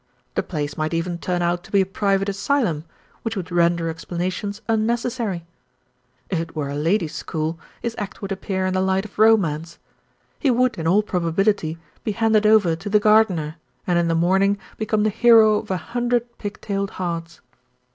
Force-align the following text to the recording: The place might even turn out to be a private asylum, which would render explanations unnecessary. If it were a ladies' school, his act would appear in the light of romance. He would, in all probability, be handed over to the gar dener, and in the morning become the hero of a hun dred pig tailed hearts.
The 0.33 0.41
place 0.41 0.77
might 0.77 0.95
even 0.95 1.19
turn 1.19 1.43
out 1.43 1.63
to 1.63 1.71
be 1.71 1.81
a 1.81 1.85
private 1.85 2.27
asylum, 2.27 2.85
which 3.21 3.35
would 3.35 3.51
render 3.51 3.87
explanations 3.87 4.59
unnecessary. 4.67 5.45
If 6.31 6.39
it 6.39 6.55
were 6.55 6.69
a 6.69 6.75
ladies' 6.75 7.13
school, 7.13 7.59
his 7.83 7.93
act 7.99 8.19
would 8.19 8.31
appear 8.31 8.65
in 8.65 8.73
the 8.73 8.81
light 8.81 9.05
of 9.05 9.19
romance. 9.19 9.77
He 10.39 10.49
would, 10.49 10.79
in 10.79 10.87
all 10.87 11.03
probability, 11.03 11.77
be 12.03 12.13
handed 12.13 12.47
over 12.47 12.75
to 12.75 12.89
the 12.89 12.99
gar 12.99 13.25
dener, 13.25 13.57
and 13.85 13.99
in 13.99 14.07
the 14.07 14.15
morning 14.15 14.57
become 14.75 15.03
the 15.03 15.11
hero 15.11 15.57
of 15.59 15.69
a 15.69 15.77
hun 15.77 16.09
dred 16.09 16.39
pig 16.39 16.59
tailed 16.61 16.89
hearts. 16.97 17.39